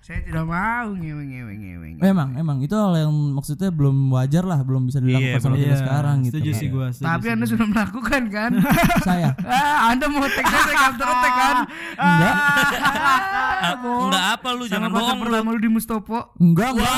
[0.07, 2.07] Saya tidak mau ngewe ngewe ngewe ngewe.
[2.07, 5.77] emang, emang itu hal yang maksudnya belum wajar lah, belum bisa dilakukan Iya, sama kita
[5.83, 6.39] sekarang gitu.
[6.39, 6.87] Setuju sih gua.
[6.95, 7.51] setuju tapi sih anda gua.
[7.51, 8.51] sudah melakukan kan
[9.11, 11.57] Saya ah anda mau tag saya counter attack kan
[11.99, 13.75] enggak, ah.
[14.07, 15.23] Enggak apa lu, jangan bohong lu.
[15.27, 16.95] pertama lu di Mustopo enggak, enggak.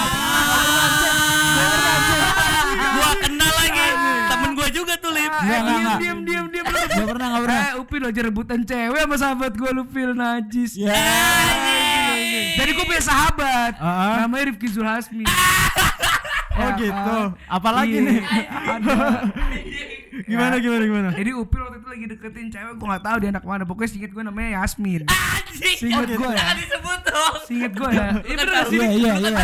[2.93, 3.87] Gua kenal lagi.
[4.29, 5.33] Temen gua juga tuh, Lip.
[5.33, 7.65] Enggak, eh, enggak, diam diam diam diam Enggak pernah, enggak pernah.
[7.73, 10.77] Eh, Upi lo aja rebutan cewek sama sahabat gue lu feel najis.
[10.77, 10.93] Ya.
[12.55, 14.23] Jadi gue punya sahabat, Ah.
[14.23, 15.25] namanya Rifki Zulhasmi.
[16.51, 17.19] Oh Ya, gitu.
[17.47, 18.19] Apalagi Iya, nih?
[20.27, 21.09] Gimana gimana gimana?
[21.15, 23.63] Jadi Upil waktu itu lagi deketin cewek, gue gak tahu dia anak mana.
[23.63, 25.07] Pokoknya singkat gue namanya Yasmin.
[25.07, 25.77] Anjing.
[25.79, 26.45] Singkat gue ya.
[26.59, 27.35] disebut dong.
[27.47, 28.07] Singkat gue ya.
[28.19, 28.75] Iya sih?
[28.75, 29.39] Iya, iya, iya.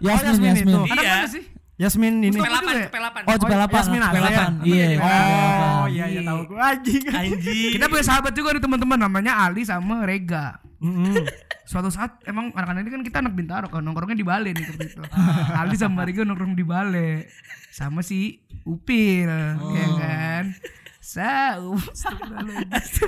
[0.00, 0.74] Yasmin, Yasmin.
[0.86, 1.12] Anak Iya.
[1.12, 1.42] mana sih?
[1.74, 2.28] Yasmin ini.
[2.30, 2.86] Mustafa P8, juga ya?
[2.86, 3.16] P8.
[3.18, 4.14] Oh, CP8, Yasmin Azhar.
[4.14, 4.52] CP8.
[4.62, 4.94] Iya, Iya.
[4.94, 5.90] Oh, CP8.
[5.90, 7.02] iya iya tahu gua anjing.
[7.08, 7.70] Anjing.
[7.74, 10.60] Kita punya sahabat juga nih teman-teman namanya Ali sama Rega.
[10.78, 11.24] Mm-mm.
[11.70, 14.90] Suatu saat emang anak-anak ini kan kita anak Bintaro kan nongkrongnya di Bale nih waktu
[14.90, 15.02] itu.
[15.54, 17.30] Ali sama Rega nongkrong di Bale
[17.70, 19.30] sama si Upil,
[19.70, 20.44] ya kan.
[21.00, 21.56] Sa,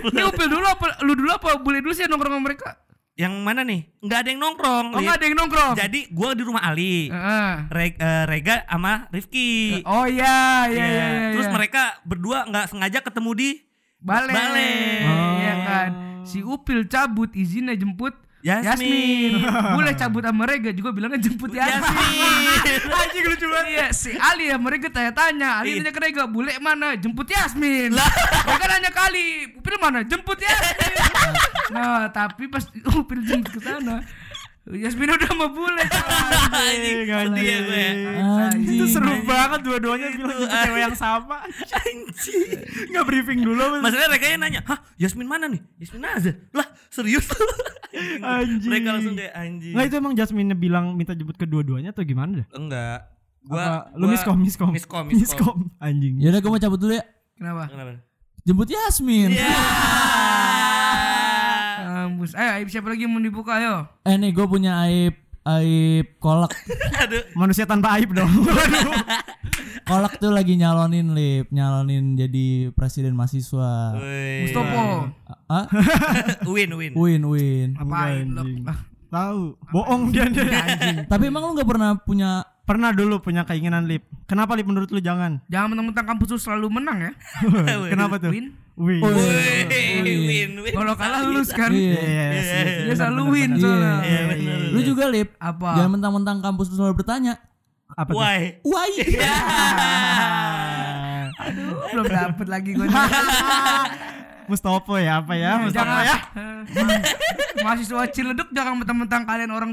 [0.06, 1.02] Ini Upil dulu apa?
[1.02, 1.58] Lu dulu apa?
[1.58, 2.68] Boleh dulu sih nongkrong sama mereka?
[3.12, 3.84] Yang mana nih?
[4.00, 4.86] Enggak ada yang nongkrong.
[4.88, 5.04] Oh Lip.
[5.04, 5.72] nggak ada yang nongkrong?
[5.76, 7.10] Jadi gua di rumah Ali.
[7.12, 7.50] Heeh.
[7.68, 9.82] Reg- eh, Rega sama Rifki.
[9.84, 10.86] Oh iya, iya, Iya.
[10.86, 11.30] iya, iya.
[11.36, 11.52] Terus iya.
[11.52, 13.48] mereka berdua nggak sengaja ketemu di
[13.98, 14.32] Bale.
[14.32, 14.70] Bale.
[15.36, 15.90] Iya kan.
[16.24, 19.46] Si Upil cabut izinnya jemput Yasmin.
[19.78, 21.78] Boleh cabut sama Rega juga bilangnya jemput Yasmin.
[21.78, 22.80] Yasmin.
[23.00, 23.70] Anjing lucu banget.
[23.70, 25.62] Iya, si Ali ya mereka tanya-tanya.
[25.62, 26.98] Ali tanya ke Rega, "Bule mana?
[26.98, 27.94] Jemput Yasmin."
[28.50, 30.02] Rega nanya ke Ali, "Upil mana?
[30.02, 30.98] Jemput Yasmin."
[31.70, 32.66] nah, tapi pas
[32.98, 34.02] Upil jemput ke sana,
[34.62, 35.82] Yasmin udah sama bule.
[36.54, 37.02] Anjing.
[37.02, 37.92] Sedih ya gue ya.
[38.46, 38.78] Anjing.
[38.78, 41.42] Itu seru banget dua-duanya bilang Itu, cewek yang sama.
[41.82, 42.48] Anjing.
[42.86, 43.82] Enggak briefing dulu.
[43.82, 46.32] Maksudnya Rega yang nanya, "Hah, Yasmin mana nih?" Yasmin aja.
[46.52, 47.26] Lah, serius?
[48.22, 48.70] Anjing.
[48.70, 49.74] Mereka langsung kayak anjing.
[49.74, 52.46] Nggak itu emang Jasmine bilang minta jemput kedua-duanya atau gimana dah?
[52.54, 52.98] Enggak.
[53.42, 55.58] Apa, Gua lu gua- miskom miskom Miskom, miskom.
[55.76, 57.02] anjing Ya udah gue mau cabut dulu ya.
[57.34, 57.66] Kenapa?
[57.66, 57.98] Kenapa?
[58.42, 59.34] Jemput Yasmin.
[59.34, 59.50] Iya.
[61.82, 62.32] Ambus.
[62.32, 63.74] Eh, aib siapa lagi yang mau dibuka ayo?
[64.08, 66.54] Eh nih gue punya aib aib kolak.
[67.02, 67.22] Aduh.
[67.34, 68.30] manusia tanpa aib dong
[69.82, 73.98] Kolak tuh lagi nyalonin lip, nyalonin jadi presiden mahasiswa.
[74.46, 75.10] Mustopo.
[75.50, 75.66] Ah,
[76.46, 76.92] Win, win.
[76.94, 77.68] win win.
[77.74, 78.46] Apain lo?
[78.46, 78.62] anjing.
[78.62, 78.78] Ah,
[79.10, 83.90] tahu bohong dia dia anjing Tapi emang lu nggak pernah punya pernah dulu punya keinginan
[83.90, 87.12] lip kenapa lip menurut lu jangan Jangan mentang-mentang kampus lu selalu menang ya.
[87.92, 88.54] kenapa tuh Win.
[88.72, 89.04] Wih.
[89.04, 90.72] Wih, win, win.
[90.72, 91.68] Kalau kalah lulus kan.
[91.68, 91.92] Iya.
[91.92, 93.60] Yes, yes, Dia selalu win Iya.
[93.60, 93.94] soalnya.
[94.32, 94.56] Iya.
[94.72, 95.36] Lu juga lip.
[95.36, 95.76] Apa?
[95.76, 97.36] Jangan mentang-mentang kampus lu selalu bertanya.
[97.92, 98.24] Apa tuh?
[98.24, 98.56] Why?
[98.64, 99.36] Wah iya.
[101.36, 102.86] Aduh, belum dapet lagi gue.
[104.50, 105.60] Mustopo ya apa ya?
[105.60, 106.16] Mustopo jangan ya.
[107.60, 109.70] Mahasiswa Ciledug jangan mentang-mentang kalian orang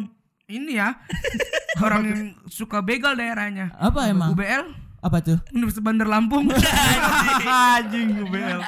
[0.49, 0.97] ini ya.
[1.85, 3.71] orang yang suka begal daerahnya.
[3.73, 4.33] Apa emang?
[4.33, 4.65] UBL
[4.99, 5.39] Apa tuh?
[5.49, 6.51] Universitas Bandar Lampung.
[7.71, 8.59] Anjing UBL.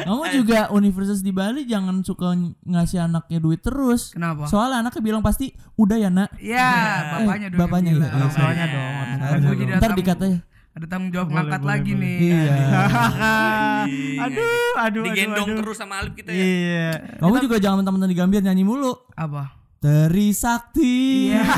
[0.00, 4.16] Kamu juga universitas di Bali jangan suka ngasih anaknya duit terus.
[4.16, 4.48] Kenapa?
[4.48, 6.32] Soalnya anaknya bilang pasti udah ya nak.
[6.40, 6.72] Ya,
[7.12, 8.08] bapaknya Eh, bapaknya ya.
[8.26, 8.92] Tuanya dong.
[9.76, 10.38] tamu- dikatanya.
[10.72, 12.00] Ada tanggung jawab Boleh, ngangkat boleh, lagi boleh.
[12.00, 12.16] nih.
[12.32, 12.56] Iya.
[14.24, 15.60] aduh, aduh, Digendong aduh, aduh.
[15.60, 16.40] terus sama Alif kita ya.
[16.40, 16.90] Iya.
[17.20, 18.96] Kamu juga jangan mentang-mentang di Gambir nyanyi mulu.
[19.12, 19.52] Apa?
[19.82, 21.34] Trisakti.
[21.34, 21.42] Iya.
[21.42, 21.42] Ya,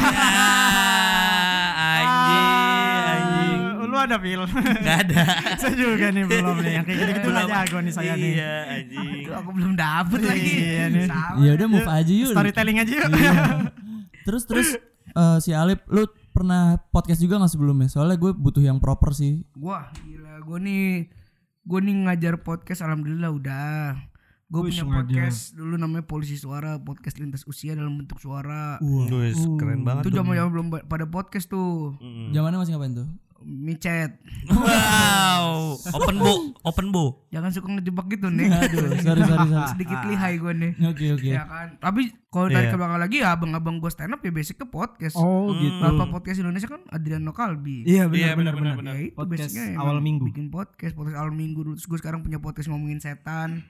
[2.01, 3.61] anjing, anjing.
[3.77, 4.49] Ah, Lu ada film?
[4.81, 5.23] Gak ada.
[5.61, 6.73] saya juga nih belum nih.
[6.81, 7.49] Yang kayak gitu-gitu Belum.
[7.53, 8.33] jago nih saya nih.
[8.33, 9.09] Iya, anjing.
[9.29, 10.53] Aduh, aku belum dapet lagi.
[10.57, 11.07] Iya nih.
[11.45, 12.33] Ya udah move aja yuk.
[12.33, 13.05] Storytelling aja yuk.
[14.27, 14.69] Terus terus
[15.13, 17.93] eh, si Alip lu pernah podcast juga gak sebelumnya?
[17.93, 19.45] Soalnya gue butuh yang proper sih.
[19.61, 20.41] Wah, gila.
[20.41, 21.13] Gue nih,
[21.61, 22.81] gue nih ngajar podcast.
[22.81, 24.14] Alhamdulillah udah.
[24.55, 28.79] Gue punya podcast dulu namanya Polisi Suara, podcast lintas usia dalam bentuk suara.
[28.79, 30.07] Wih, keren banget.
[30.07, 30.19] Itu tuh.
[30.23, 31.99] zaman zaman belum pada podcast tuh.
[31.99, 32.31] Mm.
[32.31, 33.09] Zamannya masih ngapain tuh?
[33.45, 34.15] Micet.
[34.49, 36.33] Wow, open bo,
[36.65, 37.05] open bo.
[37.29, 38.49] Jangan suka ngejebak gitu nih.
[38.49, 39.69] Aduh, sorry sorry sorry.
[39.75, 40.73] Sedikit lihai gue nih.
[40.87, 41.29] Oke oke.
[41.29, 41.77] Ya kan.
[41.77, 42.73] Tapi kalau tarik Iya.
[42.73, 45.19] ke belakang lagi ya abang-abang gue stand up ya basic ke podcast.
[45.19, 45.77] Oh gitu.
[45.77, 47.85] Bapak podcast Indonesia kan Adriano Kalbi.
[47.85, 48.95] Iya Iya, benar benar benar, benar.
[48.97, 50.25] Ya itu Podcast basicnya awal minggu.
[50.31, 51.75] Bikin podcast, podcast awal minggu dulu.
[51.77, 53.61] Terus gue sekarang punya podcast ngomongin setan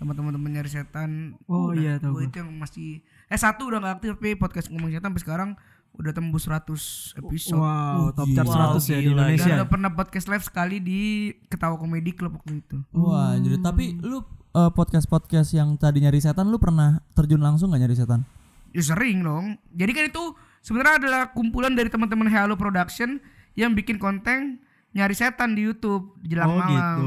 [0.00, 1.36] sama teman-teman nyari setan.
[1.44, 2.88] Oh, iya, tahu Gue itu yang masih
[3.26, 5.50] eh satu udah gak aktif tapi podcast ngomongin setan sampai sekarang
[5.92, 6.72] udah tembus 100
[7.20, 7.60] episode.
[7.60, 8.36] Wow, top gila.
[8.40, 8.48] chart
[8.80, 9.52] 100 ya di Dan Indonesia.
[9.54, 11.00] udah pernah podcast live sekali di
[11.44, 12.76] Ketawa Komedi Club waktu itu.
[12.90, 17.78] Wah, jadi tapi lu podcast podcast yang tadi nyari setan lu pernah terjun langsung gak
[17.78, 18.24] nyari setan?
[18.70, 19.60] Ya sering dong.
[19.70, 20.22] Jadi kan itu
[20.60, 23.20] sebenarnya adalah kumpulan dari teman-teman Halo Production
[23.52, 24.58] yang bikin konten
[24.90, 27.06] nyari setan di YouTube Jelang Oh, Malam gitu.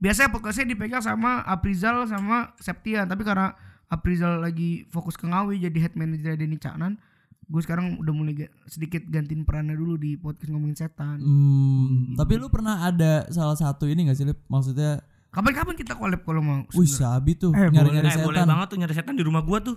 [0.00, 3.52] Biasanya podcastnya dipegang sama Aprizal sama Septian, tapi karena
[3.86, 6.96] Aprizal lagi fokus ke Ngawi jadi head manager Denny Caknan,
[7.44, 11.18] gue sekarang udah mulai ga- sedikit gantiin perannya dulu di podcast ngomongin setan.
[11.18, 14.40] Hmm, tapi lu pernah ada salah satu ini gak sih Lip?
[14.46, 16.58] Maksudnya, Kapan-kapan kita collab kalau mau.
[16.72, 18.48] wih sabi tuh Eh, nyari-nyari Eh, boleh setan.
[18.48, 19.76] banget tuh nyari setan di rumah gua tuh.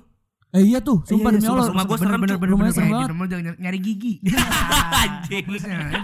[0.53, 1.65] Eh iya tuh, sumpah Iya, demi Allah.
[1.67, 2.77] Rumah gua serem bener, bener, Rumahnya bener.
[2.77, 3.17] serem Kayak banget.
[3.17, 4.13] mau jangan nyari gigi.
[4.95, 5.45] Anjing.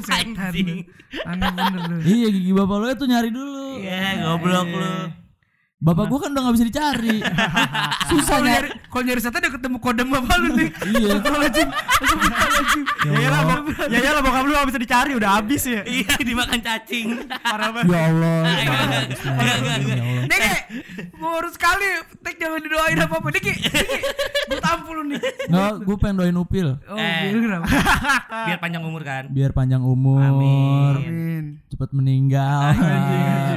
[0.10, 0.68] Anjing.
[1.24, 1.96] Aneh bener lu.
[2.02, 3.66] Iya gigi bapak lu itu nyari dulu.
[3.78, 4.94] Iya, goblok lu.
[5.80, 7.18] Bapak gua kan udah gak bisa dicari.
[8.10, 8.68] Susah Kalau nyari.
[8.90, 10.70] kalau nyari setan udah ketemu kode bapak lu nih.
[10.92, 11.14] Iya.
[13.00, 15.82] Ya iyalah, bok- ya iyalah bokap lu gak bisa dicari udah habis ya.
[15.86, 17.08] Iya, dimakan cacing.
[17.40, 17.86] Parah banget.
[17.88, 18.40] Ya Allah.
[20.26, 20.58] Enggak,
[21.20, 23.28] baru sekali tek jangan didoain apa apa.
[23.30, 23.98] Niki, Niki,
[24.48, 25.20] gue tampol lu nih.
[25.46, 27.20] Nggak, gue pengen doain Upil Oh, Eh.
[27.26, 27.66] biar kenapa?
[28.48, 29.24] Biar panjang umur kan.
[29.30, 30.94] biar panjang umur, Amin.
[30.98, 31.44] Amin.
[31.68, 32.74] cepat meninggal,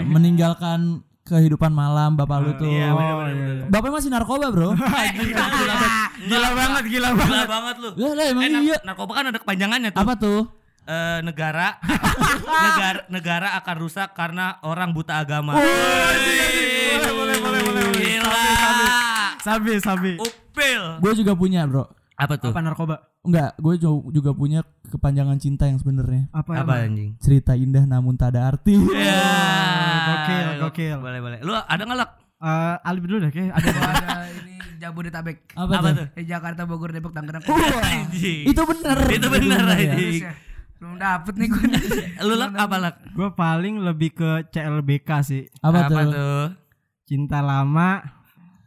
[0.04, 0.80] meninggalkan
[1.22, 2.66] kehidupan malam bapak lu tuh.
[2.66, 3.56] Iya, bener, bener, bener.
[3.68, 4.68] Bapaknya masih narkoba, Bro.
[6.22, 7.46] Gila banget, gila Gila banget.
[7.48, 7.90] banget lu.
[7.96, 8.76] Lah, lah emang Eh, iya.
[8.82, 10.00] narkoba kan ada kepanjangannya tuh.
[10.00, 10.40] Apa tuh?
[10.82, 11.78] Eh, negara
[12.66, 15.54] negara negara akan rusak karena orang buta agama.
[15.54, 17.84] Boleh, boleh, boleh, boleh.
[18.02, 18.34] Gila.
[19.38, 20.12] Sabi, sabi.
[20.18, 20.82] Upil.
[20.98, 21.86] Gue juga punya, Bro.
[22.18, 22.50] Apa tuh?
[22.50, 23.14] Apa narkoba?
[23.22, 23.74] Enggak, gue
[24.10, 26.26] juga punya kepanjangan cinta yang sebenarnya.
[26.34, 27.14] Apa, Apa anjing?
[27.22, 28.74] Cerita indah namun tak ada arti.
[28.74, 29.22] Ya.
[30.02, 30.96] gokil, gokil.
[30.98, 31.38] Boleh, boleh.
[31.46, 32.10] Lu ada nggak lak?
[32.42, 35.54] Eh, Alif dulu deh, kayak ada ada ini Jabodetabek.
[35.54, 35.94] Apa, Apa tuh?
[35.94, 36.06] tuh?
[36.18, 37.38] Eh Jakarta, Bogor, Depok, Tangerang.
[37.46, 38.50] Anjing.
[38.50, 38.98] Itu bener.
[39.06, 39.74] Itu bener ya.
[39.94, 40.22] anjing.
[40.82, 41.64] Belum dapet nih gue.
[42.26, 42.94] Lu lak apa lak?
[43.14, 45.46] Gue paling lebih ke CLBK sih.
[45.62, 46.58] Apa, tuh?
[47.06, 48.02] Cinta lama.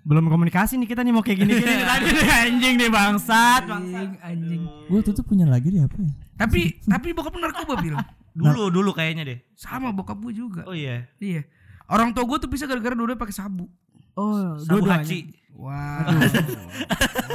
[0.08, 3.67] Belum komunikasi nih kita nih mau kayak gini-gini nih tadi nih anjing nih bangsat.
[3.67, 4.63] Anjing, anjing.
[4.88, 6.12] Gue tuh tuh punya lagi deh apa ya?
[6.39, 7.99] Tapi tapi bokap narkoba bil.
[8.32, 9.38] Dulu dulu kayaknya deh.
[9.60, 10.63] Sama bokap gue juga.
[10.63, 11.12] Oh iya.
[11.19, 11.43] Iya.
[11.91, 13.67] Orang tua gue tuh bisa gara-gara dua pakai sabu.
[14.15, 15.36] Oh, Sabu haci.
[15.60, 16.08] Wah.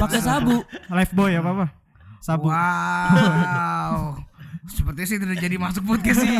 [0.01, 0.65] Pakai sabu.
[0.89, 1.67] Life boy apa apa?
[2.17, 2.49] Sabu.
[2.49, 4.30] Wow.
[4.71, 6.31] Sepertinya sih tidak jadi masuk podcast sih.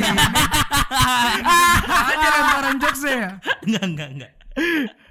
[2.12, 3.38] Aja lemparan jokes ya.
[3.68, 4.32] Enggak, enggak, enggak.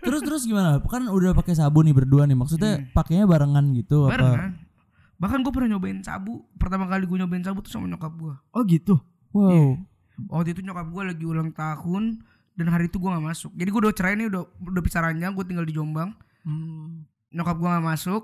[0.01, 0.81] Terus terus gimana?
[0.85, 2.37] Kan udah pakai sabu nih berdua nih.
[2.37, 4.17] Maksudnya pakainya barengan gitu apa?
[4.17, 4.53] Barengan.
[5.21, 6.49] Bahkan gue pernah nyobain sabu.
[6.57, 8.35] Pertama kali gue nyobain sabu tuh sama nyokap gue.
[8.57, 8.97] Oh gitu.
[9.37, 9.77] Wow.
[10.33, 12.25] Waktu itu nyokap gue lagi ulang tahun
[12.57, 13.53] dan hari itu gue nggak masuk.
[13.57, 15.33] Jadi gue udah cerai nih udah udah pisah ranjang.
[15.37, 16.17] Gue tinggal di Jombang.
[16.45, 17.05] Hmm.
[17.33, 18.23] Nyokap gue nggak masuk.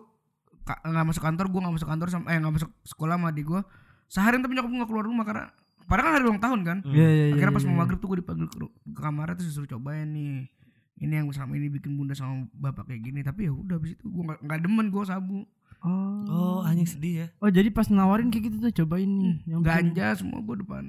[0.67, 1.47] nggak masuk kantor.
[1.53, 3.61] Gue nggak masuk kantor sama eh nggak masuk sekolah sama adik gue.
[4.07, 5.45] Seharian tapi nyokap gue nggak keluar rumah karena
[5.87, 6.79] padahal kan hari ulang tahun kan.
[6.87, 7.35] Iya iya iya.
[7.39, 7.81] Akhirnya pas iya, mau iya.
[7.85, 10.47] maghrib tuh gue dipanggil ke, ke kamar terus disuruh cobain nih.
[10.97, 13.21] Ini yang selama ini bikin bunda sama bapak kayak gini.
[13.21, 15.41] Tapi ya udah habis itu gue nggak nggak demen gue sabu.
[15.85, 16.25] Oh.
[16.27, 17.27] Oh, anjing sedih ya.
[17.39, 20.85] Oh, jadi pas nawarin kayak gitu tuh cobain nih yang bikin- Ganja semua gue depan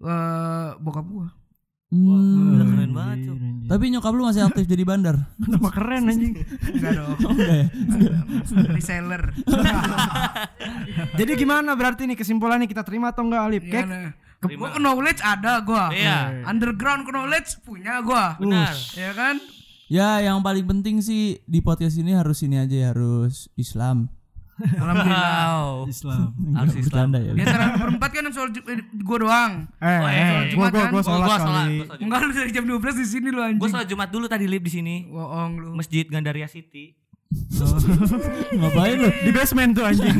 [0.00, 1.26] eh bokap gue.
[1.90, 2.62] Hmm.
[2.62, 3.66] Keren banget anjir.
[3.66, 5.26] Tapi nyokap lu masih aktif jadi bandar.
[5.50, 6.34] Nama keren anjing.
[6.78, 7.18] Enggak dong.
[7.18, 7.66] Oh, enggak ya?
[8.70, 9.22] Reseller.
[11.18, 13.62] Jadi gimana berarti nih kesimpulannya kita terima atau enggak Alip?
[13.66, 14.14] Gimana?
[14.40, 15.90] Gue knowledge ada gua.
[15.90, 16.46] Iya.
[16.46, 18.38] Underground knowledge punya gua.
[18.38, 18.72] Benar.
[18.94, 19.36] Ya kan?
[19.90, 24.06] Ya, yang paling penting sih di podcast ini harus ini aja ya, harus Islam.
[24.60, 25.40] Alhamdulillah.
[25.50, 25.68] Wow.
[25.86, 26.28] Islam.
[26.52, 26.84] Harus Islam.
[27.08, 27.32] bercanda ya.
[27.32, 29.52] Di antara berempat kan ju- eh, gua doang.
[29.76, 30.90] Eh, Oh, iya, eh, soal gua Jumat gua kan?
[30.90, 31.40] gua Oh, sholat gua kali.
[31.40, 32.00] sholat, gua sholat.
[32.00, 33.70] Enggak lu dari jam 12 di sini lu Gue anjing.
[33.70, 34.94] sholat Jumat dulu tadi live di sini.
[35.06, 35.68] Bohong lu.
[35.72, 36.94] Masjid Gandaria City.
[38.52, 39.08] Ngapain lu?
[39.08, 40.18] Di basement tuh anjing.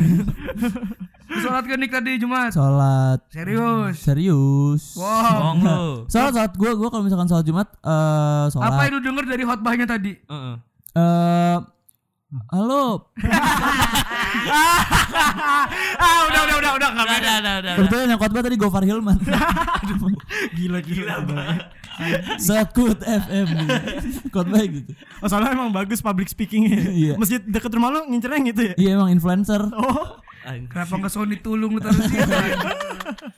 [1.31, 2.51] Sholat kan Nik tadi Jumat.
[2.51, 3.95] Sholat Serius.
[3.97, 4.83] serius.
[4.95, 5.07] Wow.
[5.31, 5.83] Bohong lu.
[6.07, 8.67] Sholat sholat gue gue kalau misalkan sholat Jumat eh sholat.
[8.69, 10.13] Apa yang lu denger dari khotbahnya tadi?
[10.17, 10.55] Heeh.
[10.91, 11.57] Eh,
[12.31, 13.11] halo.
[15.99, 17.73] ah, udah udah udah udah enggak Udah, udah, udah, udah.
[17.75, 19.19] Kebetulan yang khotbah tadi Gofar Hilman.
[20.57, 21.15] gila gila.
[22.39, 23.47] Sekut FM.
[24.31, 24.95] Khotbah gitu.
[25.19, 26.79] Oh, soalnya emang bagus public speakingnya.
[26.87, 27.13] Iya.
[27.19, 28.73] Masjid deket rumah lu ngincernya gitu ya?
[28.79, 29.67] Iya emang influencer.
[29.75, 30.15] Oh.
[30.41, 32.17] Kenapa nggak Sony tulung lu taruh situ?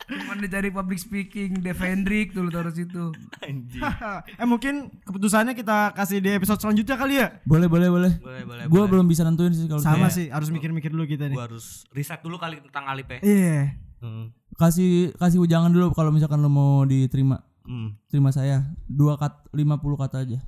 [0.08, 3.16] Cuman dicari public speaking, Devendrik tuh lu taruh situ.
[3.40, 3.84] Anjing.
[4.42, 7.40] eh mungkin keputusannya kita kasih di episode selanjutnya kali ya?
[7.48, 8.12] Boleh boleh boleh.
[8.20, 8.64] Boleh, boleh.
[8.68, 8.90] Gue boleh.
[8.92, 11.38] belum bisa nentuin sih kalau Sama sih, harus mikir-mikir dulu kita nih.
[11.38, 13.20] Gua harus riset dulu kali tentang Alip ya.
[13.24, 13.60] Iya.
[14.04, 14.36] Hmm.
[14.60, 17.40] Kasih kasih ujangan dulu kalau misalkan lo mau diterima.
[17.64, 17.96] Hmm.
[18.08, 18.68] Terima saya.
[18.86, 20.40] Dua kat 50 kata aja.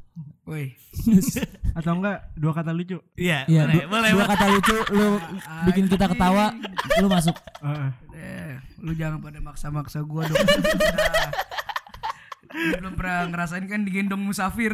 [0.44, 0.76] Woi.
[1.78, 3.00] Atau enggak dua kata lucu.
[3.16, 4.30] Iya, Iya, boleh, dua, boleh, dua boleh.
[4.32, 5.08] kata lucu lu
[5.68, 6.52] bikin kita ketawa,
[7.00, 7.36] lu masuk.
[7.60, 7.90] Heeh.
[8.16, 10.38] Eh, lu jangan pada maksa-maksa gua dong.
[12.56, 14.72] Lu belum pernah ngerasain kan digendong musafir.